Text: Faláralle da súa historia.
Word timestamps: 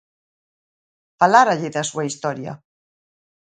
Faláralle 1.19 1.69
da 1.75 1.83
súa 1.89 2.07
historia. 2.09 2.53